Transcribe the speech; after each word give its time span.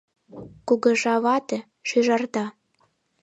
Кугыжа 0.67 1.15
вате— 1.23 1.59
шӱжарда. 1.87 2.45